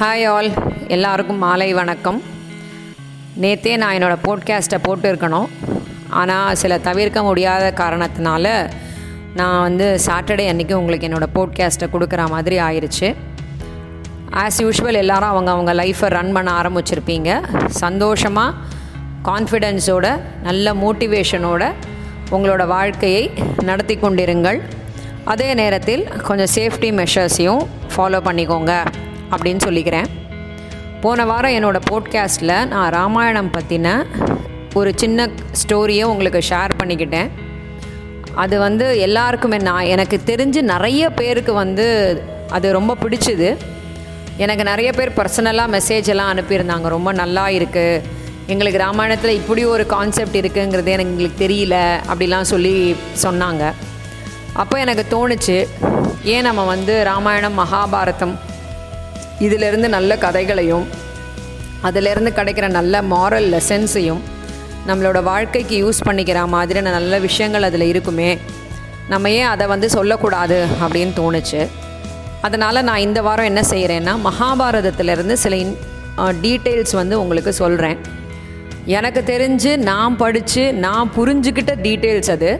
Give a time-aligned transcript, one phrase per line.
[0.00, 0.50] Hi all
[0.88, 2.22] எல்லாருக்கும் மாலை வணக்கம்.
[3.40, 5.48] நேற்றே நான் என்னோடய போட்காஸ்ட்டை போட்டு இருக்கணும்
[6.08, 8.72] ஆனால் சில தவிர்க்க முடியாத காரணத்தினால
[9.34, 13.14] நான் வந்து சாட்டர்டே அன்றைக்கி உங்களுக்கு என்னோடய போட்காஸ்ட்டை கொடுக்குற மாதிரி ஆயிடுச்சு
[14.30, 17.30] ஆஸ் யூஷுவல் எல்லாரும் அவங்க அவங்க லைஃப்பை ரன் பண்ண ஆரம்பிச்சிருப்பீங்க.
[17.68, 18.54] சந்தோஷமாக
[19.24, 21.72] கான்ஃபிடென்ஸோட நல்ல மோட்டிவேஷனோட
[22.30, 23.30] உங்களோட வாழ்க்கையை
[23.62, 24.60] நடத்தி கொண்டிருங்கள்.
[25.24, 27.66] அதே நேரத்தில் கொஞ்சம் சேஃப்டி மெஷர்ஸையும்
[27.96, 28.84] ஃபாலோ பண்ணிக்கோங்க.
[29.34, 30.08] அப்படின்னு சொல்லிக்கிறேன்.
[31.00, 34.06] போன வாரம் என்னோடய போட்காஸ்ட்டில் நான் ராமாயணம் பற்றின
[34.74, 35.28] ஒரு சின்ன
[35.62, 37.30] ஸ்டோரியை உங்களுக்கு ஷேர் பண்ணிக்கிட்டேன்.
[38.34, 41.86] அது வந்து எல்லாருக்குமே நான் எனக்கு தெரிஞ்சு நிறைய பேருக்கு வந்து
[42.50, 43.56] அது ரொம்ப பிடிச்சிது.
[44.36, 46.88] எனக்கு நிறைய பேர் பர்சனலாக மெசேஜ் எல்லாம் அனுப்பியிருந்தாங்க.
[46.88, 48.02] ரொம்ப நல்லா இருக்குது
[48.46, 51.76] எங்களுக்கு ராமாயணத்தில் இப்படி ஒரு கான்செப்ட் இருக்குங்கிறது எனக்கு எங்களுக்கு தெரியல
[52.12, 53.72] அப்படிலாம் சொல்லி சொன்னாங்க.
[54.52, 55.68] அப்போ எனக்கு தோணுச்சு
[56.22, 58.34] ஏன் நம்ம வந்து ராமாயணம் மகாபாரதம்
[59.46, 60.86] இதிலிருந்து நல்ல கதைகளையும்
[61.88, 64.22] அதிலிருந்து கிடைக்கிற நல்ல மாரல் லெசன்ஸையும்
[64.88, 68.30] நம்மளோட வாழ்க்கைக்கு யூஸ் பண்ணிக்கிற மாதிரியான நல்ல விஷயங்கள் அதில் இருக்குமே.
[69.12, 71.60] நம்ம ஏன் அதை வந்து சொல்லக்கூடாது அப்படின்னு தோணுச்சு.
[72.46, 75.76] அதனால் நான் இந்த வாரம் என்ன செய்கிறேன்னா மகாபாரதத்திலேருந்து சில இன்
[76.44, 77.98] டீட்டெயில்ஸ் வந்து உங்களுக்கு சொல்கிறேன்
[78.98, 82.50] எனக்கு தெரிஞ்சு நான் படித்து நான் புரிஞ்சுக்கிட்ட டீட்டெயில்ஸ் அது.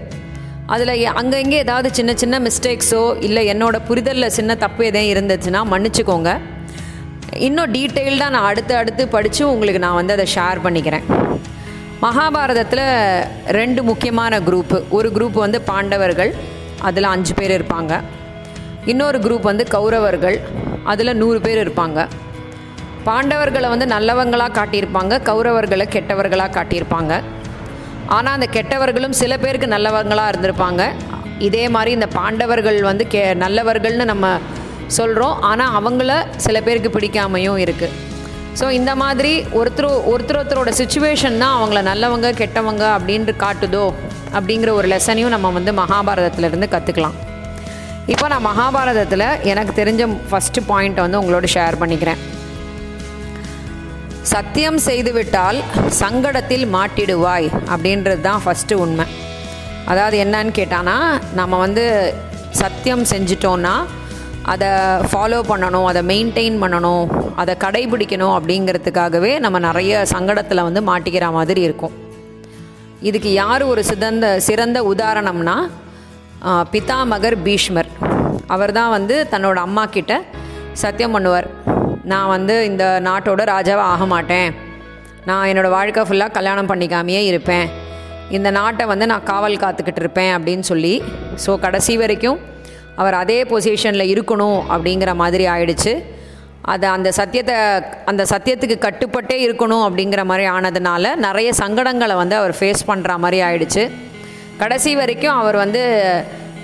[0.75, 6.33] அதில் அங்கங்கே ஏதாவது சின்ன சின்ன மிஸ்டேக்ஸோ இல்லை என்னோடய புரிதலில் சின்ன தப்பு எதையும் இருந்துச்சுன்னா மன்னிச்சுக்கோங்க.
[7.37, 11.03] இன்னும் டீட்டெயில்டாக நான் அடுத்து அடுத்து படித்து உங்களுக்கு நான் வந்து அதை ஷேர் பண்ணிக்கிறேன்.
[12.03, 12.87] மகாபாரதத்தில்
[13.47, 16.35] ரெண்டு முக்கியமான குரூப்பு ஒரு குரூப் வந்து பாண்டவர்கள்
[16.81, 18.01] அதில் அஞ்சு பேர் இருப்பாங்க.
[18.85, 20.41] இன்னொரு குரூப் வந்து கௌரவர்கள்
[20.85, 22.09] அதில் நூறு பேர் இருப்பாங்க.
[23.07, 27.23] பாண்டவர்களை வந்து நல்லவங்களாக காட்டியிருப்பாங்க கௌரவர்களை கெட்டவர்களாக காட்டியிருப்பாங்க.
[28.07, 30.93] ஆனால் அந்த கெட்டவர்களும் சில பேருக்கு நல்லவங்களாக இருந்திருப்பாங்க.
[31.39, 34.39] இதே மாதிரி இந்த பாண்டவர்கள் வந்து கே நல்லவர்கள்னு நம்ம
[34.89, 38.11] சொல்கிறோம் ஆனால் அவங்கள சில பேருக்கு பிடிக்காமையும் இருக்குது
[38.61, 43.85] ஸோ இந்த மாதிரி ஒருத்தர் ஒருத்தர் ஒருத்தரோட சுச்சுவேஷன் தான் அவங்கள நல்லவங்க கெட்டவங்க அப்படின்ட்டு காட்டுதோ
[44.37, 47.17] அப்படிங்கிற ஒரு லெசனையும் நம்ம வந்து மகாபாரதத்துலேருந்து கற்றுக்கலாம்
[48.13, 52.21] இப்போ நான் மகாபாரதத்தில் எனக்கு தெரிஞ்ச ஃபஸ்ட்டு பாயிண்ட் வந்து உங்களோட ஷேர் பண்ணிக்கிறேன்.
[54.23, 55.59] சத்தியம் செய்துவிட்டால்
[56.01, 59.07] சங்கடத்தில் மாட்டிடுவாய் அப்படின்றது தான் ஃபஸ்ட்டு உண்மை.
[59.87, 60.97] அதாவது என்னன்னு கேட்டானா
[61.35, 61.85] நம்ம வந்து
[62.61, 63.75] சத்தியம் செஞ்சிட்டோன்னா
[64.53, 64.69] அதை
[65.11, 67.05] ஃபாலோ பண்ணணும் அதை மெயின்டைன் பண்ணணும்
[67.41, 71.95] அதை கடைபிடிக்கணும் அப்படிங்கிறதுக்காகவே நம்ம நிறைய சங்கடத்தில் வந்து மாட்டிக்கிற மாதிரி இருக்கும்.
[73.09, 75.57] இதுக்கு யார் ஒரு சிதந்த சிறந்த உதாரணம்னா
[76.73, 77.91] பிதாமகர் பீஷ்மர்.
[78.55, 80.13] அவர் தான் வந்து தன்னோட அம்மா கிட்ட
[80.83, 81.49] சத்தியம் பண்ணுவார்.
[82.13, 84.49] நான் வந்து இந்த நாட்டோட ராஜாவாக ஆக மாட்டேன்.
[85.29, 87.67] நான் என்னோடய வாழ்க்கை ஃபுல்லாக கல்யாணம் பண்ணிக்காமையே இருப்பேன்.
[88.37, 90.95] இந்த நாட்டை வந்து நான் காவல் காத்துக்கிட்டு இருப்பேன் அப்படின்னு சொல்லி
[91.45, 92.39] ஸோ கடைசி வரைக்கும்
[92.97, 96.03] அவர் அதே பொசிஷனில் இருக்கணும் அப்படிங்கிற மாதிரி ஆயிடுச்சு.
[96.63, 97.55] அதை அந்த சத்தியத்தை
[98.05, 103.91] அந்த சத்தியத்துக்கு கட்டுப்பட்டே இருக்கணும் அப்படிங்கிற மாதிரி ஆனதுனால நிறைய சங்கடங்களை வந்து அவர் ஃபேஸ் பண்ணுற மாதிரி ஆயிடுச்சு.
[104.59, 105.83] கடைசி வரைக்கும் அவர் வந்து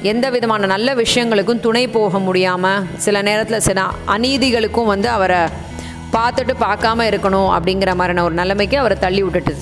[0.03, 5.41] எந்த விதமான நல்ல விஷயங்களுக்கும் துணை போக முடியாமல் சில நேரத்தில் சில அநீதிகளுக்கும் வந்து அவரை
[6.13, 9.57] பார்த்துட்டு பார்க்காம இருக்கணும் அப்படிங்கிற மாதிரியான ஒரு நிலைமைக்கு அவரை தள்ளி விட்டுட்டு.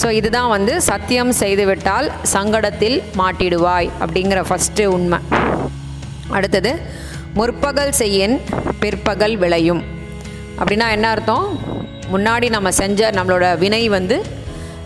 [0.00, 5.18] ஸோ இதுதான் வந்து சத்தியம் செய்துவிட்டால் சங்கடத்தில் மாட்டிடுவாய் அப்படிங்கிற ஃபஸ்ட்டு உண்மை.
[6.36, 6.72] அடுத்தது
[7.38, 8.36] முற்பகல் செய்யின்
[8.82, 9.82] பிற்பகல் விளையும்.
[10.60, 11.46] அப்படின்னா என்ன அர்த்தம்?
[12.14, 14.16] முன்னாடி நம்ம செஞ்ச நம்மளோட வினை வந்து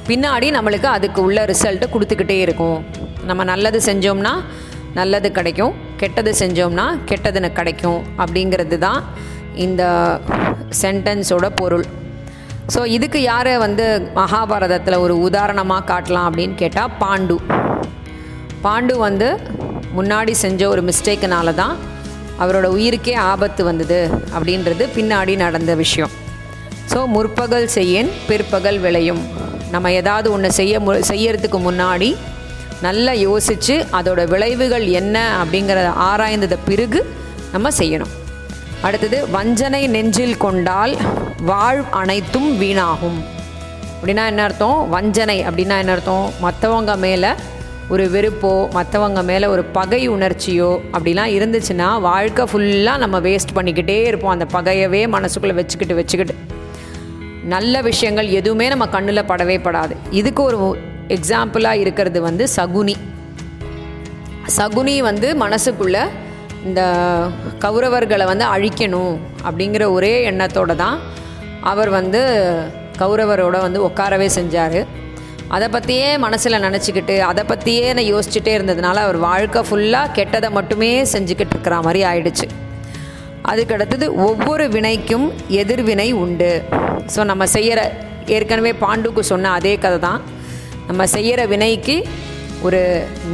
[0.09, 2.79] பின்னாடி நம்மளுக்கு அதுக்கு உள்ள ரிசல்ட்டு கொடுத்துக்கிட்டே இருக்கும்.
[3.29, 4.35] நம்ம நல்லது செஞ்சோம்னா
[4.99, 9.01] நல்லது கிடைக்கும் கெட்டது செஞ்சோம்னா கெட்டதுன்னு கிடைக்கும் அப்படிங்கிறது தான்
[9.65, 9.83] இந்த
[10.83, 11.87] சென்டென்ஸோட பொருள்.
[12.73, 13.87] ஸோ இதுக்கு யாரை வந்து
[14.19, 17.37] மகாபாரதத்தில் ஒரு உதாரணமாக காட்டலாம் அப்படின்னு கேட்டால் பாண்டு.
[18.65, 19.29] பாண்டு வந்து
[19.97, 21.75] முன்னாடி செஞ்ச ஒரு மிஸ்டேக்குனால தான்
[22.43, 23.99] அவரோட உயிருக்கே ஆபத்து வந்தது
[24.37, 26.13] அப்படின்றது பின்னாடி நடந்த விஷயம்.
[26.93, 29.23] ஸோ முற்பகல் செய்யேன் பிற்பகல் விளையும்.
[29.75, 32.11] நம்ம ஏதாவது ஒன்று செய்ய மு செய்யறதுக்கு முன்னாடி
[32.87, 37.01] நல்லா யோசித்து அதோட விளைவுகள் என்ன அப்படிங்கிறத ஆராய்ந்தத பிறகு
[37.55, 38.13] நம்ம செய்யணும்.
[38.87, 40.95] அடுத்தது வஞ்சனை நெஞ்சில் கொண்டால்
[41.45, 43.19] வாழ் அனைத்தும் வீணாகும்.
[43.97, 44.89] அப்படின்னா என்ன அர்த்தம்?
[44.89, 46.31] வஞ்சனை அப்படின்னா என்ன அர்த்தம்?
[46.43, 47.29] மற்றவங்க மேலே
[47.89, 54.31] ஒரு வெறுப்போ மற்றவங்க மேலே ஒரு பகை உணர்ச்சியோ அப்படிலாம் இருந்துச்சுன்னா வாழ்க்கை ஃபுல்லாக நம்ம வேஸ்ட் பண்ணிக்கிட்டே இருப்போம்.
[54.31, 56.35] அந்த பகையவே மனசுக்குள்ளே வச்சுக்கிட்டு வச்சுக்கிட்டு.
[57.45, 59.97] நல்ல விஷயங்கள் எதுவுமே நம்ம கண்ணில் படவே படாது.
[60.11, 62.95] இதுக்கு ஒரு எக்ஸாம்பிளாக இருக்கிறது வந்து சகுனி.
[64.59, 66.05] சகுனி வந்து மனசுக்குள்ளே
[66.65, 66.83] இந்த
[67.61, 69.17] கௌரவர்களை வந்து அழிக்கணும்
[69.49, 70.99] அப்படிங்கிற ஒரே எண்ணத்தோடு தான்
[71.71, 72.21] அவர் வந்து
[73.01, 74.81] கௌரவரோட வந்து உட்காரவே செஞ்சார்.
[75.55, 81.55] அதை பற்றியே மனசில் நினச்சிக்கிட்டு அதை பற்றியே நான் யோசிச்சுட்டே இருந்ததுனால அவர் வாழ்க்கை ஃபுல்லாக கெட்டதை மட்டுமே செஞ்சுக்கிட்டு
[81.57, 82.47] இருக்கிற மாதிரி ஆயிடுச்சு.
[83.51, 85.27] அதுக்கு அடுத்தது ஒவ்வொரு வினைக்கும்
[85.63, 86.53] எதிர்வினை உண்டு.
[87.15, 87.81] ஸோ நம்ம செய்கிற
[88.37, 90.23] ஏற்கனவே பாண்டுக்கு சொன்ன அதே கதை தான்.
[90.89, 91.97] நம்ம செய்கிற வினைக்கு
[92.67, 92.81] ஒரு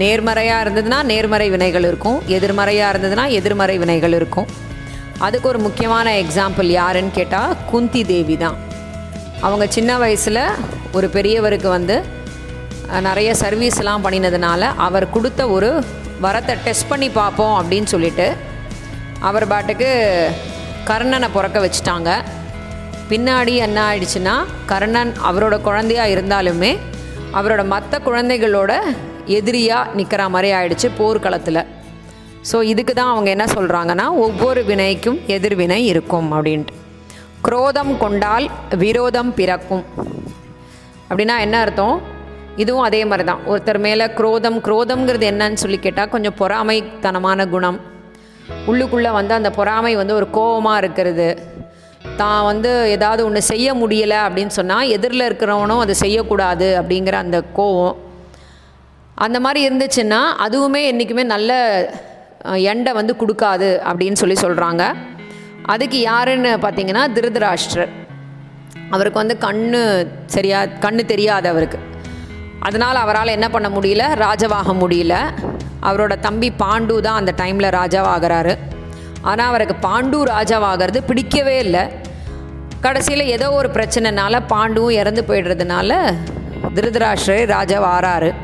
[0.00, 4.48] நேர்மறையாக இருந்ததுன்னா நேர்மறை வினைகள் இருக்கும் எதிர்மறையாக இருந்ததுன்னா எதிர்மறை வினைகள் இருக்கும்.
[5.26, 8.56] அதுக்கு ஒரு முக்கியமான எக்ஸாம்பிள் யாருன்னு கேட்டால் குந்தி தேவி தான்.
[9.46, 10.42] அவங்க சின்ன வயசில்
[10.96, 11.96] ஒரு பெரியவருக்கு வந்து
[13.08, 15.70] நிறைய சர்வீஸ்லாம் பண்ணினதுனால அவர் கொடுத்த ஒரு
[16.24, 18.26] வரத்தை டெஸ்ட் பண்ணி பார்ப்போம் அப்படின்னு சொல்லிட்டு
[19.28, 19.90] அவர் பாட்டுக்கு
[20.90, 22.10] கர்ணனை பிறக்க வச்சுட்டாங்க.
[23.10, 24.34] பின்னாடி என்ன ஆயிடுச்சுன்னா
[24.72, 26.72] கர்ணன் அவரோட குழந்தையா இருந்தாலுமே
[27.38, 28.72] அவரோட மற்ற குழந்தைகளோட
[29.38, 31.62] எதிரியாக நிற்கிற மாதிரி ஆயிடுச்சு போர்க்களத்தில்.
[32.48, 36.74] ஸோ இதுக்கு தான் அவங்க என்ன சொல்கிறாங்கன்னா ஒவ்வொரு வினைக்கும் எதிர்வினை இருக்கும் அப்படின்ட்டு.
[37.46, 38.46] குரோதம் கொண்டால்
[38.84, 39.84] விரோதம் பிறக்கும்.
[41.10, 41.96] அப்படின்னா என்ன அர்த்தம்?
[42.62, 47.78] இதுவும் அதே மாதிரி தான் ஒருத்தர் மேலே குரோதம் குரோதம்ங்கிறது என்னன்னு சொல்லி கேட்டால் கொஞ்சம் பொறாமைத்தனமான குணம்.
[48.70, 51.28] உள்ளுக்குள்ளே வந்து அந்த பொறாமை வந்து ஒரு கோபமாக இருக்கிறது.
[52.20, 57.96] தான் வந்து ஏதாவது ஒன்று செய்ய முடியலை அப்படின்னு சொன்னால் எதிரில் இருக்கிறவனும் அதை செய்யக்கூடாது அப்படிங்கிற அந்த கோவம்.
[59.24, 61.52] அந்த மாதிரி இருந்துச்சுன்னா அதுவுமே என்றைக்குமே நல்ல
[62.44, 64.94] எண்டை வந்து கொடுக்காது அப்படின்னு சொல்லி சொல்கிறாங்க
[65.62, 67.88] அதுக்கு யாருன்னு பார்த்தீங்கன்னா திருதராஷ்டிரர்
[68.90, 71.78] அவருக்கு வந்து கண்ணு சரியா கண்ணு தெரியாது அவருக்கு.
[72.60, 74.04] அதனால் அவரால் என்ன பண்ண முடியல?
[74.14, 75.16] ராஜாவாக முடியல.
[75.82, 78.58] அவரோட தம்பி பாண்டு தான் அந்த டைமில் ராஜாவாகிறாரு.
[79.22, 82.08] ஆனால் அவருக்கு பாண்டு ராஜாவாகிறது பிடிக்கவே இல்லை.
[82.80, 86.14] கடைசியில் ஏதோ ஒரு பிரச்சனைனால பாண்டுவும் இறந்து போயிடுறதுனால
[86.74, 88.34] திருதராஷ்டிரே ராஜாவாகிறாரு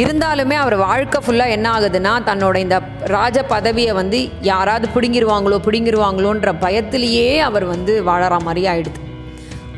[0.00, 2.76] இருந்தாலுமே அவர் வாழ்க்கை ஃபுல்லாக என்ன ஆகுதுன்னா தன்னோட இந்த
[3.14, 4.18] ராஜ பதவியை வந்து
[4.50, 9.00] யாராவது பிடுங்கிருவாங்களோ பிடுங்கிடுவாங்களோன்ற பயத்திலேயே அவர் வந்து வாழற மாதிரி ஆயிடுது.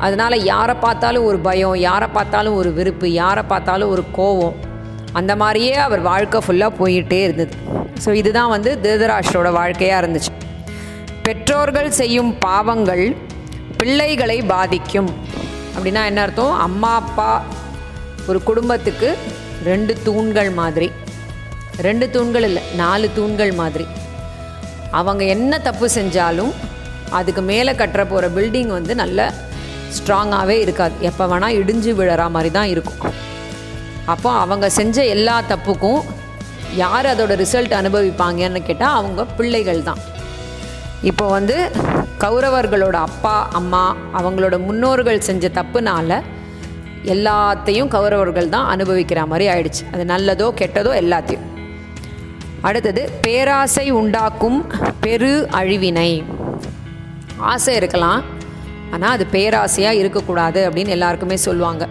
[0.05, 4.57] அதனால் யாரை பார்த்தாலும் ஒரு பயம் யாரை பார்த்தாலும் ஒரு விருப்பு யாரை பார்த்தாலும் ஒரு கோவம்
[5.19, 7.55] அந்த மாதிரியே அவர் வாழ்க்கை ஃபுல்லாக போயிட்டே இருந்தது.
[8.03, 10.31] ஸோ இதுதான் வந்து திருதராஷ்டரோட வாழ்க்கையாக இருந்துச்சு.
[11.25, 13.05] பெற்றோர்கள் செய்யும் பாவங்கள்
[13.79, 15.11] பிள்ளைகளை பாதிக்கும்.
[15.75, 16.55] அப்படின்னா என்ன அர்த்தம்?
[16.67, 17.29] அம்மா அப்பா
[18.29, 19.09] ஒரு குடும்பத்துக்கு
[19.69, 20.87] ரெண்டு தூண்கள் மாதிரி.
[21.87, 23.85] ரெண்டு தூண்கள் இல்லை நாலு தூண்கள் மாதிரி.
[24.99, 26.53] அவங்க என்ன தப்பு செஞ்சாலும்
[27.19, 29.19] அதுக்கு மேலே கட்டுற போகிற பில்டிங் வந்து நல்ல
[29.95, 30.95] ஸ்ட்ராங்காகவே இருக்காது.
[31.09, 33.01] எப்போ வேணால் இடிஞ்சு விழற மாதிரி தான் இருக்கும்.
[34.13, 36.01] அப்போ அவங்க செஞ்ச எல்லா தப்புக்கும்
[36.83, 40.01] யார் அதோட ரிசல்ட் அனுபவிப்பாங்கன்னு கேட்டால் அவங்க பிள்ளைகள் தான்.
[41.09, 41.57] இப்போ வந்து
[42.23, 43.83] கௌரவர்களோட அப்பா அம்மா
[44.19, 46.21] அவங்களோட முன்னோர்கள் செஞ்ச தப்புனால
[47.03, 49.83] எல்லாத்தையும் கௌரவர்கள் தான் அனுபவிக்கிற மாதிரி ஆயிடுச்சு.
[49.93, 51.47] அது நல்லதோ கெட்டதோ எல்லாத்தையும்.
[52.61, 54.59] அடுத்தது பேராசை உண்டாக்கும்
[54.99, 56.23] பெரு அழிவினை.
[57.37, 58.23] ஆசை இருக்கலாம்
[58.91, 61.87] ஆனால் அது பேராசையாக இருக்கக்கூடாது அப்படின்னு எல்லாருக்குமே சொல்லுவாங்க.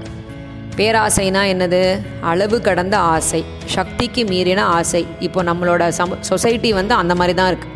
[0.77, 2.01] பேராசைனா என்னது?
[2.21, 5.07] அளவு கடந்த ஆசை சக்திக்கு மீறின ஆசை.
[5.21, 7.71] இப்போ நம்மளோட சம சொசைட்டி வந்து அந்த மாதிரி தான் இருக்குது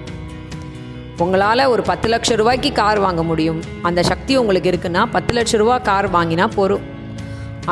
[1.25, 3.61] உங்களால் ஒரு பத்து லட்ச ரூபாய்க்கு கார் வாங்க முடியும்.
[3.83, 6.95] அந்த சக்தி உங்களுக்கு இருக்குன்னா பத்து லட்ச ரூபா கார் வாங்கினா போகும்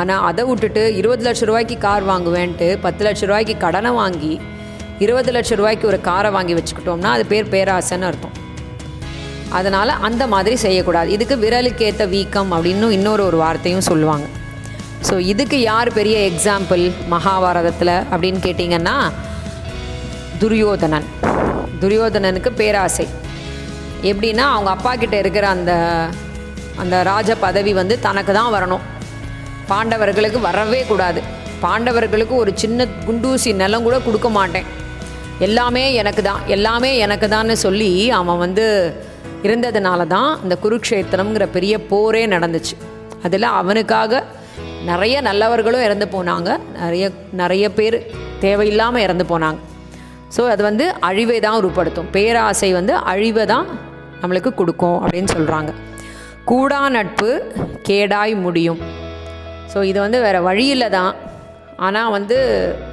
[0.00, 4.32] ஆனால் அதை விட்டுட்டு இருபது லட்ச ரூபாய்க்கு கார் வாங்குவேன்ட்டு பத்து லட்ச ரூபாய்க்கு கடனை வாங்கி
[5.04, 8.34] இருபது லட்ச ரூபாய்க்கு ஒரு காரை வாங்கி வச்சுக்கிட்டோம்னா அது பேர் பேராசைன்னு அர்த்தம்.
[9.58, 11.08] அதனால் அந்த மாதிரி செய்யக்கூடாது.
[11.16, 14.26] இதுக்கு விரலுக்கேற்ற வீக்கம் அப்படின்னு இன்னொரு ஒரு வார்த்தையும் சொல்லுவாங்க.
[15.08, 18.96] ஸோ இதுக்கு யார் பெரிய எக்ஸாம்பிள் மகாபாரதத்தில் அப்படின்னு கேட்டிங்கன்னா
[20.42, 21.06] துரியோதனன்.
[21.82, 23.06] துரியோதனனுக்கு பேராசை.
[24.10, 25.72] எப்படின்னா அவங்க அப்பா கிட்ட இருக்கிற அந்த
[26.82, 28.84] அந்த ராஜ பதவி வந்து தனக்கு தான் வரணும்.
[29.70, 31.20] பாண்டவர்களுக்கு வரவே கூடாது.
[31.64, 34.66] பாண்டவர்களுக்கு ஒரு சின்ன குண்டூசி நிலம் கூட கொடுக்க மாட்டேன்.
[35.46, 38.64] எல்லாமே எனக்கு தான் எல்லாமே எனக்கு தான்னு சொல்லி அவன் வந்து
[39.46, 42.74] இருந்ததுனால தான் இந்த குருக்ஷேத்திரம்ங்கிற பெரிய போரே நடந்துச்சு.
[43.26, 44.22] அதில் அவனுக்காக
[44.90, 46.50] நிறைய நல்லவர்களும் இறந்து போனாங்க.
[46.82, 47.04] நிறைய
[47.40, 47.98] நிறைய பேர்
[48.44, 49.58] தேவையில்லாமல் இறந்து போனாங்க.
[50.34, 52.10] ஸோ அது வந்து அழிவை தான் உருப்படுத்தும்.
[52.16, 53.66] பேராசை வந்து அழிவை தான்
[54.22, 55.72] நம்மளுக்கு கொடுக்கும் அப்படின்னு சொல்கிறாங்க
[56.50, 57.30] கூடா நட்பு
[57.88, 58.80] கேடாய் முடியும்.
[59.74, 61.12] ஸோ இது வந்து வேறு வழியில் தான்.
[61.84, 62.36] ஆனால் வந்து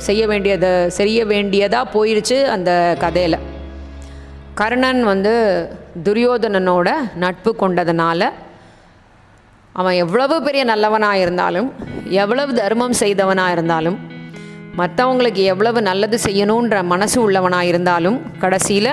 [0.05, 0.69] செய்ய வேண்டியதை
[0.99, 2.71] செய்ய வேண்டியதாக போயிடுச்சு அந்த
[3.03, 3.37] கதையில்.
[4.59, 5.33] கர்ணன் வந்து
[6.05, 6.89] துரியோதனனோட
[7.23, 8.21] நட்பு கொண்டதுனால
[9.79, 11.69] அவன் எவ்வளவு பெரிய நல்லவனாக இருந்தாலும்
[12.21, 13.97] எவ்வளவு தர்மம் செய்தவனாக இருந்தாலும்
[14.79, 18.91] மற்றவங்களுக்கு எவ்வளவு நல்லது செய்யணுன்ற மனசு உள்ளவனாக இருந்தாலும் கடைசியில்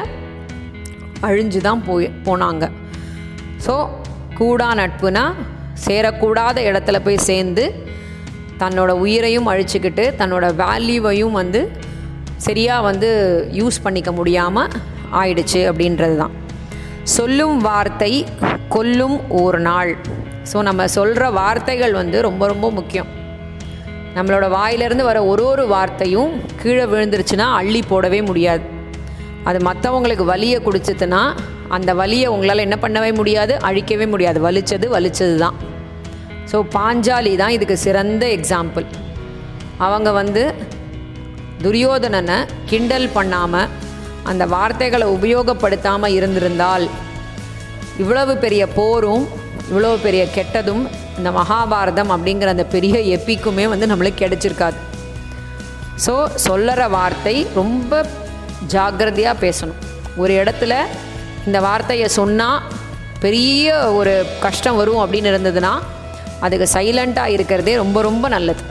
[1.28, 2.64] அழிஞ்சு தான் போய் போனாங்க.
[3.66, 3.74] ஸோ
[4.38, 5.24] கூடா நட்புனா
[5.86, 7.64] சேரக்கூடாத இடத்துல போய் சேர்ந்து
[8.62, 11.60] தன்னோட உயிரையும் அழிச்சுக்கிட்டு தன்னோட வேல்யூவையும் வந்து
[12.46, 13.08] சரியாக வந்து
[13.60, 14.72] யூஸ் பண்ணிக்க முடியாமல்
[15.20, 16.34] ஆயிடுச்சு அப்படின்றது தான்
[17.16, 18.12] சொல்லும் வார்த்தை
[18.74, 19.92] கொல்லும் ஒரு நாள்.
[20.50, 23.08] ஸோ நம்ம சொல்கிற வார்த்தைகள் வந்து ரொம்ப ரொம்ப முக்கியம்.
[24.16, 26.32] நம்மளோட வாயிலிருந்து வர ஒரு ஒரு வார்த்தையும்
[26.62, 28.64] கீழே விழுந்துருச்சுன்னா அள்ளி போடவே முடியாது.
[29.44, 31.22] அது மற்றவங்களுக்கு வலியை குடிச்சதுன்னா
[31.76, 33.54] அந்த வலியை உங்களால் என்ன பண்ணவே முடியாது?
[33.68, 34.38] அழிக்கவே முடியாது.
[34.46, 35.56] வலிச்சது வலிச்சது தான்
[36.50, 38.86] ஸோ பாஞ்சாலி தான் இதுக்கு சிறந்த எக்ஸாம்பிள்
[39.86, 40.42] அவங்க வந்து
[41.64, 42.38] துரியோதனனை
[42.70, 43.70] கிண்டல் பண்ணாமல்
[44.30, 46.86] அந்த வார்த்தைகளை உபயோகப்படுத்தாமல் இருந்திருந்தால்
[48.02, 49.24] இவ்வளவு பெரிய போரும்
[49.68, 50.84] இவ்வளவு பெரிய கெட்டதும்
[51.18, 54.78] இந்த மகாபாரதம் அப்படிங்கிற அந்த பெரிய எப்பிக்குமே வந்து நம்மளுக்கு கிடைச்சிருக்காது.
[56.04, 56.12] ஸோ
[56.46, 57.92] சொல்லற வார்த்தை ரொம்ப
[58.74, 59.80] ஜாக்கிரதையாக பேசணும்.
[60.22, 60.74] ஒரு இடத்துல
[61.46, 62.62] இந்த வார்த்தையை சொன்னால்
[63.24, 64.14] பெரிய ஒரு
[64.44, 65.72] கஷ்டம் வரும் அப்படின்னு இருந்ததுன்னா
[66.40, 68.62] அதுக்கு சைலண்ட்டாக இருக்கிறதே ரொம்ப ரொம்ப நல்லது.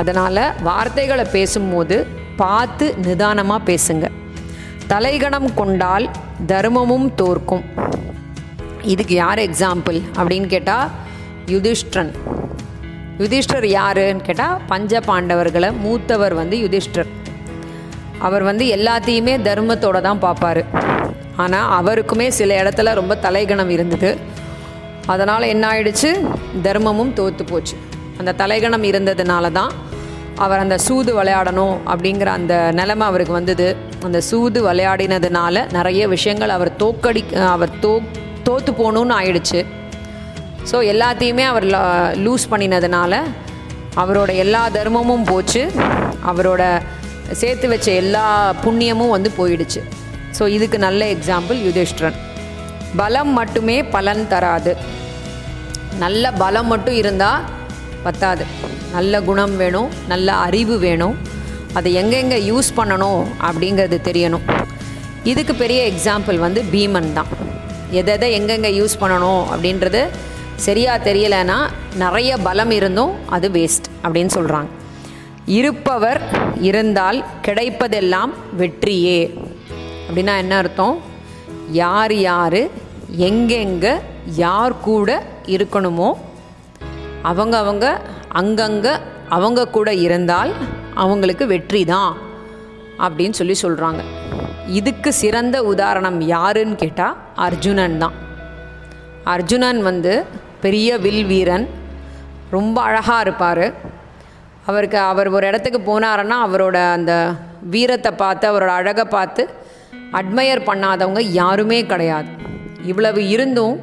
[0.00, 1.96] அதனால் வார்த்தைகளை பேசும்போது
[2.42, 4.06] பார்த்து நிதானமாக பேசுங்க.
[4.92, 6.06] தலைகணம் கொண்டால்
[6.46, 7.64] தர்மமும் தோற்கும்.
[8.92, 10.90] இதுக்கு யார் எக்ஸாம்பிள் அப்படின்னு கேட்டால்
[11.46, 12.12] யுதிஷ்டிரன்.
[13.22, 17.10] யுதிஷ்டர் யாருன்னு கேட்டால் பஞ்ச பாண்டவர்களை மூத்தவர் வந்து யுதிஷ்டர்.
[18.26, 20.62] அவர் வந்து எல்லாத்தையுமே தர்மத்தோட தான் பார்ப்பார்.
[21.36, 24.10] ஆனால் அவருக்குமே சில இடத்துல ரொம்ப தலைகணம் இருந்தது.
[25.12, 26.10] அதனால் என்ன ஆயிடுச்சு
[26.66, 27.76] தர்மமும் தோற்று போச்சு.
[28.20, 29.72] அந்த தலைகணம் இருந்ததுனால தான்
[30.44, 33.66] அவர் அந்த சூது விளையாடணும் அப்படிங்கிற அந்த நிலைமை அவருக்கு வந்தது.
[34.06, 37.22] அந்த சூது விளையாடினதுனால நிறைய விஷயங்கள் அவர் தோக்கடி
[37.54, 37.92] அவர் தோ
[38.46, 39.60] தோற்று போகணுன்னு ஆயிடுச்சு.
[40.70, 41.66] ஸோ எல்லாத்தையுமே அவர்
[42.24, 43.22] லூஸ் பண்ணினதுனால
[44.02, 45.62] அவரோட எல்லா தர்மமும் போச்சு.
[46.30, 46.62] அவரோட
[47.40, 48.24] சேர்த்து வச்ச எல்லா
[48.64, 49.80] புண்ணியமும் வந்து போயிடுச்சு.
[50.38, 52.18] ஸோ இதுக்கு நல்ல எக்ஸாம்பிள் யுதிஷ்டிரன்.
[53.00, 54.72] பலம் மட்டுமே பலன் தராது.
[55.98, 57.42] நல்ல பலம் மட்டும் இருந்தால்
[58.02, 58.44] பத்தாது.
[58.92, 61.16] நல்ல குணம் வேணும் நல்ல அறிவு வேணும்.
[61.74, 64.46] அதை எங்கெங்கே யூஸ் பண்ணணும் அப்படிங்கிறது தெரியணும்.
[65.24, 67.26] இதுக்கு பெரிய எக்ஸாம்பிள் வந்து பீமன் தான்.
[67.90, 70.08] எதை எதை எங்கெங்கே யூஸ் பண்ணணும் அப்படின்றது
[70.56, 71.58] சரியாக தெரியலைன்னா
[71.96, 74.68] நிறைய பலம் இருந்தும் அது வேஸ்ட் அப்படின்னு சொல்கிறாங்க
[75.46, 76.20] இருப்பவர்
[76.60, 79.20] இருந்தால் கிடைப்பதெல்லாம் வெற்றியே.
[80.08, 81.00] அப்படின்னா என்ன அர்த்தம்?
[81.72, 82.68] யார் யார்
[83.16, 83.92] எங்கெங்கே
[84.36, 85.10] யார் கூட
[85.46, 86.10] இருக்கணுமோ
[87.22, 87.86] அவங்க அவங்க
[88.40, 88.92] அங்கங்கே
[89.28, 90.52] அவங்க கூட இருந்தால்
[90.94, 92.12] அவங்களுக்கு வெற்றி தான்
[92.98, 94.02] அப்படின்னு சொல்லி சொல்கிறாங்க
[94.78, 98.16] இதுக்கு சிறந்த உதாரணம் யாருன்னு கேட்டால் அர்ஜுனன் தான்.
[99.24, 100.12] அர்ஜுனன் வந்து
[100.60, 101.66] பெரிய வில் வீரன்
[102.50, 103.66] ரொம்ப அழகாக இருப்பார்.
[104.66, 107.12] அவருக்கு அவர் ஒரு இடத்துக்கு போனாருன்னா அவரோட அந்த
[107.60, 109.42] வீரத்தை பார்த்து அவரோட அழகை பார்த்து
[110.18, 112.30] அட்மையர் பண்ணாதவங்க யாருமே கிடையாது.
[112.82, 113.76] இவ்வளவு இருந்தும்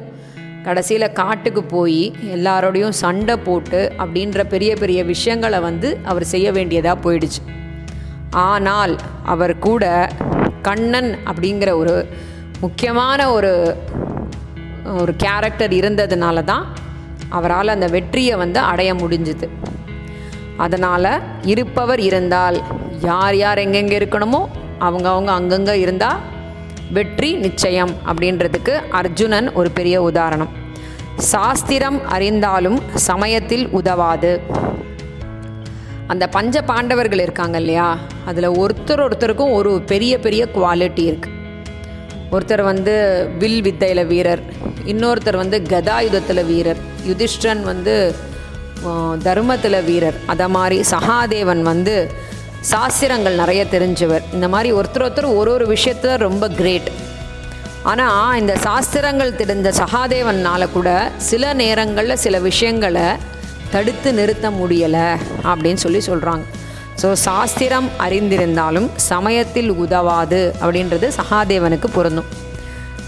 [0.64, 2.02] கடைசியில் காட்டுக்கு போய்
[2.36, 7.40] எல்லாரோடையும் சண்டை போட்டு அப்படின்ற பெரிய பெரிய விஷயங்களை வந்து அவர் செய்ய வேண்டியதாக போயிடுச்சு.
[8.48, 8.94] ஆனால்
[9.32, 9.84] அவர் கூட
[10.62, 11.94] கண்ணன் அப்படிங்கிற ஒரு
[12.60, 13.52] முக்கியமான ஒரு
[15.00, 16.64] ஒரு கேரக்டர் இருந்ததுனால தான்
[17.38, 19.46] அவரால் அந்த வெற்றியை வந்து அடைய முடிஞ்சுது.
[20.64, 21.12] அதனால்
[21.52, 22.58] இருப்பவர் இருந்தால்
[23.00, 24.40] யார் யார் எங்கெங்கே இருக்கணுமோ
[24.86, 26.20] அவங்கவுங்க அங்கங்கே இருந்தால்
[26.96, 30.52] வெற்றி நிச்சயம் அப்படின்றதுக்கு அர்ஜுனன் ஒரு பெரிய உதாரணம்.
[31.32, 32.78] சாஸ்திரம் அறிந்தாலும்
[33.08, 34.30] சமயத்தில் உதவாது.
[36.12, 37.88] அந்த பஞ்ச பாண்டவர்கள் இருக்காங்க இல்லையா?
[38.30, 41.36] அதில் ஒருத்தர் ஒருத்தருக்கும் ஒரு பெரிய பெரிய குவாலிட்டி இருக்குது
[42.34, 42.94] ஒருத்தர் வந்து
[43.38, 44.42] வில் வித்தையில் வீரர்
[44.92, 46.80] இன்னொருத்தர் வந்து கதாயுதத்தில் வீரர்
[47.10, 47.94] யுதிஷ்டன் வந்து
[49.22, 51.94] தர்மத்தில் வீரர் அதை மாதிரி சகாதேவன் வந்து
[52.60, 54.20] சாஸ்திரங்கள் நிறைய தெரிஞ்சவர்.
[54.32, 56.90] இந்த மாதிரி ஒருத்தர் ஒருத்தர் ஒரு ஒரு விஷயத்தில் ரொம்ப கிரேட்
[57.82, 63.06] ஆனால் இந்த சாஸ்திரங்கள் தெரிந்த சகாதேவனால் கூட சில நேரங்களில் சில விஷயங்களை
[63.70, 66.42] தடுத்து நிறுத்த முடியலை அப்படின்னு சொல்லி சொல்கிறாங்க
[67.02, 72.26] ஸோ சாஸ்திரம் அறிந்திருந்தாலும் சமயத்தில் உதவாது அப்படின்றது சகாதேவனுக்கு பொருந்தும்.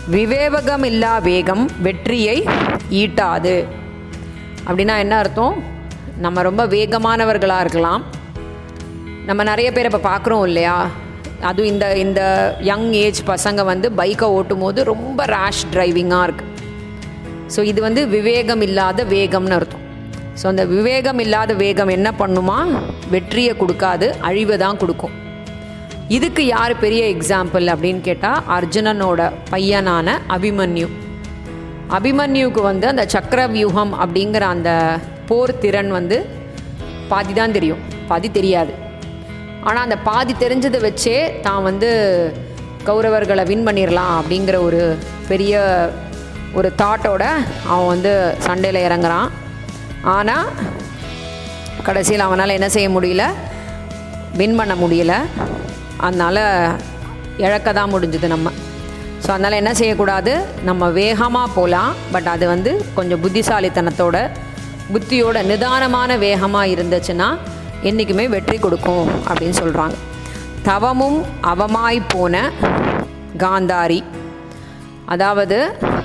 [0.07, 2.47] விவேகம் இல்லா வேகம் வெற்றியை
[2.90, 3.66] ஈட்டாது.
[4.69, 5.62] அப்படின்னா என்ன அர்த்தம்?
[6.19, 8.04] நம்ம ரொம்ப வேகமானவர்களாக இருக்கலாம்.
[9.30, 10.76] நம்ம நிறைய பேர் இப்போ பார்க்குறோம் இல்லையா?
[11.49, 12.22] அதுவும் இந்த இந்த
[12.68, 16.49] யங் ஏஜ் பசங்க வந்து பைக்கை ஓட்டும் போது ரொம்ப ரேஷ் டிரைவிங்காக இருக்குது
[17.54, 19.84] ஸோ இது வந்து விவேகம் இல்லாத வேகம்னு அர்த்தம்.
[20.40, 22.58] ஸோ அந்த விவேகம் இல்லாத வேகம் என்ன பண்ணுமா?
[23.14, 25.14] வெற்றியை கொடுக்காது அழிவை தான் கொடுக்கும்.
[26.16, 30.90] இதுக்கு யார் பெரிய எக்ஸாம்பிள் அப்படின்னு கேட்டால் அர்ஜுனனோட பையனான அபிமன்யு.
[31.99, 34.70] அபிமன்யுக்கு வந்து அந்த சக்கர வியூகம் அப்படிங்கிற அந்த
[35.30, 36.18] போர் திறன் வந்து
[37.12, 37.82] பாதி தான் தெரியும்.
[38.12, 38.72] பாதி தெரியாது.
[39.68, 41.88] ஆனால் அந்த பாதி தெரிஞ்சதை வச்சே தான் வந்து
[42.88, 44.80] கௌரவர்களை வின் பண்ணிடலாம் அப்படிங்கிற ஒரு
[45.30, 45.54] பெரிய
[46.58, 47.24] ஒரு தாட்டோட
[47.72, 48.12] அவன் வந்து
[48.46, 49.28] சண்டையில் இறங்குறான்.
[50.14, 50.46] ஆனால்
[51.88, 53.24] கடைசியில் அவனால் என்ன செய்ய முடியல?
[54.40, 55.14] வின் பண்ண முடியல.
[56.06, 56.42] அதனால்
[57.44, 58.48] இழக்க தான் முடிஞ்சுது நம்ம.
[59.24, 60.32] ஸோ அதனால் என்ன செய்யக்கூடாது?
[60.68, 64.18] நம்ம வேகமாக போகலாம் பட் அது வந்து கொஞ்சம் புத்திசாலித்தனத்தோட
[64.94, 67.28] புத்தியோட நிதானமான வேகமாக இருந்துச்சுன்னா
[67.82, 69.96] என்றைக்குமே வெற்றி கொடுக்கும் அப்படின்னு சொல்கிறாங்க
[70.62, 72.50] தவமும் அவமாய் போன
[73.38, 74.02] காந்தாரி.
[75.06, 75.58] அதாவது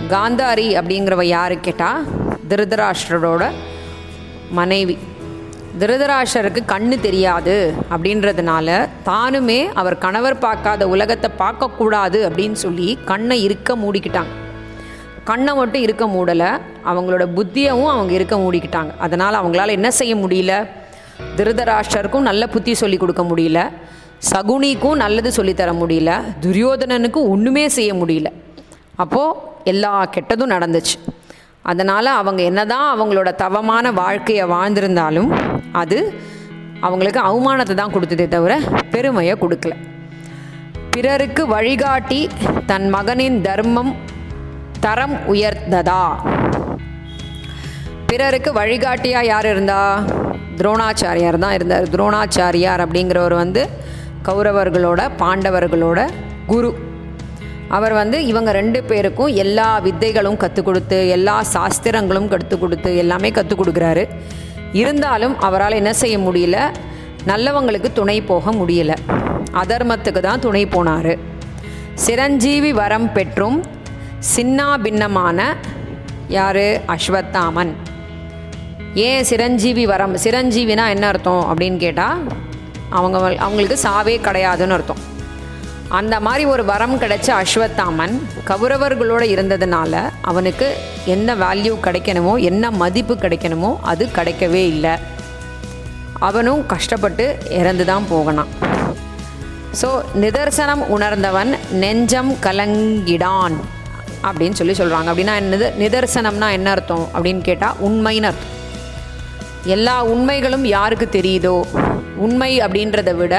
[0.09, 2.05] காந்தாரி அப்படிங்கிறவ யாரு கேட்டால்
[2.49, 3.51] திருதராஷ்டரோட
[4.51, 4.97] மனைவி.
[5.79, 14.33] திருதராஷ்டருக்கு கண்ணு தெரியாது அப்படின்றதுனால தானுமே அவர் கணவர் பார்க்காத உலகத்தை பார்க்கக்கூடாது அப்படின்னு சொல்லி கண்ணை இருக்க மூடிக்கிட்டாங்க.
[15.23, 16.49] கண்ணை மட்டும் இருக்க மூடலை
[16.85, 18.97] அவங்களோட புத்தியவும் அவங்க இருக்க மூடிக்கிட்டாங்க.
[18.97, 20.67] அதனால் அவங்களால என்ன செய்ய முடியல?
[21.37, 23.69] திருதராஷ்டருக்கும் நல்ல புத்தி சொல்லி கொடுக்க முடியல.
[24.31, 26.21] சகுனிக்கும் நல்லது சொல்லித்தர முடியல.
[26.41, 28.25] துரியோதனனுக்கும் ஒன்றுமே செய்ய முடியல.
[28.95, 30.95] அப்போது எல்லா கெட்டதும் நடந்துச்சு.
[31.61, 35.31] அதனால் அவங்க என்னதான் அவங்களோட தவமான வாழ்க்கையை வாழ்ந்திருந்தாலும்
[35.71, 36.13] அது
[36.79, 38.59] அவங்களுக்கு அவமானத்தை தான் கொடுத்ததே தவிர
[38.91, 39.75] பெருமையை கொடுக்கல.
[40.91, 42.29] பிறருக்கு வழிகாட்டி
[42.65, 43.95] தன் மகனின் தர்மம்
[44.79, 46.03] தரம் உயர்ந்ததா?
[48.07, 50.03] பிறருக்கு வழிகாட்டியாக யார் இருந்தா?
[50.57, 51.89] துரோணாச்சாரியார் தான் இருந்தார்.
[51.89, 53.69] துரோணாச்சாரியார் அப்படிங்கிறவர் வந்து
[54.25, 56.09] கௌரவர்களோட பாண்டவர்களோட
[56.47, 56.75] குரு.
[57.67, 63.61] அவர் வந்து இவங்க ரெண்டு பேருக்கும் எல்லா வித்தைகளும் கற்றுக் கொடுத்து எல்லா சாஸ்திரங்களும் கற்றுக் கொடுத்து எல்லாமே கற்றுக்
[63.61, 64.07] கொடுக்குறாரு.
[64.73, 66.57] இருந்தாலும் அவரால் என்ன செய்ய முடியல?
[67.27, 68.93] நல்லவங்களுக்கு துணை போக முடியல.
[69.53, 71.13] அதர்மத்துக்கு தான் துணை போனார்.
[71.93, 73.63] சிரஞ்சீவி வரம் பெற்றும்
[74.35, 75.55] சின்னா பின்னமான
[76.27, 76.65] யார்?
[76.87, 77.73] அஸ்வத்தாமன்.
[79.03, 82.19] ஏன் சிரஞ்சீவி வரம் சிரஞ்சீவினா என்ன அர்த்தம் அப்படின்னு கேட்டால்
[82.97, 85.01] அவங்க அவங்களுக்கு சாவே கிடையாதுன்னு அர்த்தம்.
[85.97, 88.15] அந்த மாதிரி ஒரு வரம் கிடைச்ச அஸ்வத்தாமன்
[88.49, 90.67] கௌரவர்களோடு இருந்ததுனால அவனுக்கு
[91.15, 94.95] என்ன வேல்யூ கிடைக்கணுமோ என்ன மதிப்பு கிடைக்கணுமோ அது கிடைக்கவே இல்லை.
[96.29, 97.27] அவனும் கஷ்டப்பட்டு
[97.59, 98.51] இறந்து தான் போகணும்.
[99.81, 99.91] ஸோ
[100.23, 103.57] நிதர்சனம் உணர்ந்தவன் நெஞ்சம் கலங்கிடான்
[104.27, 105.69] அப்படின்னு சொல்லி சொல்கிறாங்க அப்படின்னா என்னது?
[105.83, 108.51] நிதர்சனம்னா என்ன அர்த்தம் அப்படின்னு கேட்டால் உண்மைன்னு அர்த்தம்.
[109.73, 111.53] எல்லா உண்மைகளும் யாருக்கு தெரியுதோ?
[112.25, 113.35] உண்மை அப்படின்றத விட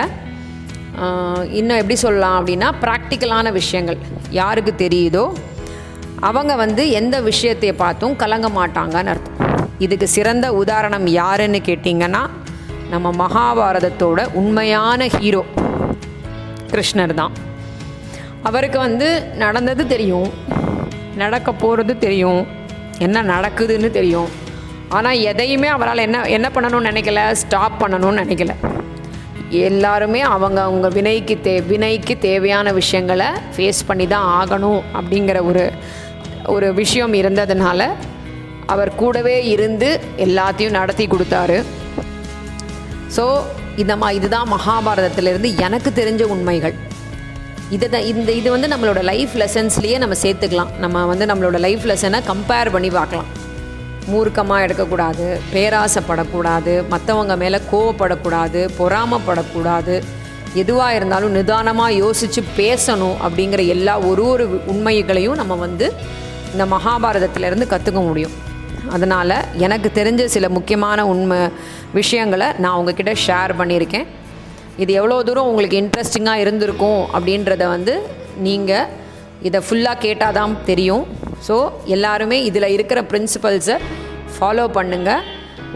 [1.59, 3.99] இன்னும் எப்படி சொல்லலாம் அப்படின்னா ப்ராக்டிக்கலான விஷயங்கள்
[4.39, 5.25] யாருக்கு தெரியுதோ?
[6.29, 9.35] அவங்க வந்து எந்த விஷயத்தை பார்த்தும் கலங்க மாட்டாங்கன்னு அர்த்தம்.
[9.85, 12.23] இதுக்கு சிறந்த உதாரணம் யாருன்னு கேட்டிங்கன்னா
[12.93, 15.43] நம்ம மகாபாரதத்தோட உண்மையான ஹீரோ
[16.73, 17.35] கிருஷ்ணர் தான்.
[18.49, 19.09] அவருக்கு வந்து
[19.43, 20.31] நடந்தது தெரியும்
[21.23, 22.43] நடக்க போகிறது தெரியும்
[23.07, 24.31] என்ன நடக்குதுன்னு தெரியும்.
[24.97, 28.55] ஆனால் எதையுமே அவரால் என்ன என்ன பண்ணணும்னு நினைக்கல ஸ்டாப் பண்ணணும்னு நினைக்கல.
[29.67, 35.65] எல்லாருமே அவங்க அவங்க வினைக்கு தே வினைக்கு தேவையான விஷயங்களை ஃபேஸ் பண்ணி தான் ஆகணும் அப்படிங்கிற ஒரு
[36.55, 37.89] ஒரு விஷயம் இருந்ததுனால
[38.75, 39.89] அவர் கூடவே இருந்து
[40.25, 41.59] எல்லாத்தையும் நடத்தி கொடுத்தாரு.
[43.17, 43.25] ஸோ
[43.83, 46.75] இந்த மா இதுதான் மகாபாரதத்திலிருந்து எனக்கு தெரிஞ்ச உண்மைகள்.
[47.77, 50.73] இதை தான் இந்த இது வந்து நம்மளோட லைஃப் லெசன்ஸ்லேயே நம்ம சேர்த்துக்கலாம்.
[50.85, 53.31] நம்ம வந்து நம்மளோட லைஃப் லெசனை கம்பேர் பண்ணி பார்க்கலாம்.
[54.11, 59.97] மூர்க்கமாக எடுக்கக்கூடாது பேராசைப்படக்கூடாது மற்றவங்க மேலே கோவப்படக்கூடாது பொறாமப்படக்கூடாது
[60.63, 65.87] எதுவாக இருந்தாலும் நிதானமாக யோசித்து பேசணும் அப்படிங்கிற எல்லா ஒரு ஒரு உண்மைகளையும் நம்ம வந்து
[66.53, 68.35] இந்த மகாபாரதத்திலேருந்து கற்றுக்க முடியும்.
[68.95, 71.41] அதனால் எனக்கு தெரிஞ்ச சில முக்கியமான உண்மை
[71.99, 74.07] விஷயங்களை நான் உங்ககிட்ட ஷேர் பண்ணியிருக்கேன்.
[74.83, 77.95] இது எவ்வளோ தூரம் உங்களுக்கு இன்ட்ரெஸ்டிங்காக இருந்திருக்கும் அப்படின்றத வந்து
[78.47, 78.89] நீங்கள்
[79.49, 81.05] இதை ஃபுல்லாக கேட்டால் தான் தெரியும்.
[81.47, 83.77] ஸோ எல்லாருமே இதில் இருக்கிற பிரின்சிபல்ஸை
[84.37, 85.23] ஃபாலோ பண்ணுங்கள்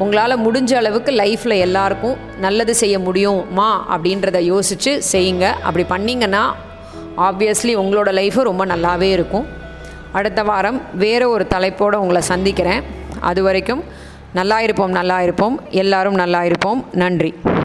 [0.03, 5.47] உங்களால் முடிஞ்ச அளவுக்கு லைஃப்பில் எல்லாருக்கும் நல்லது செய்ய முடியுமா அப்படின்றத யோசித்து செய்யுங்க.
[5.69, 6.43] அப்படி பண்ணிங்கன்னா
[7.29, 9.47] ஆப்வியஸ்லி உங்களோட லைஃபு ரொம்ப நல்லாவே இருக்கும்.
[10.19, 12.83] அடுத்த வாரம் வேறு ஒரு தலைப்போடு உங்களை சந்திக்கிறேன்.
[13.31, 13.83] அது வரைக்கும்
[14.39, 15.61] நல்லா இருப்போம் நல்லா இருப்போம்.
[15.83, 16.85] எல்லாரும் நல்லா இருப்போம்.
[16.93, 17.33] நன்றி.